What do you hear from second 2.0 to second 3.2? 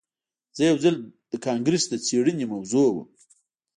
څیړنې موضوع وم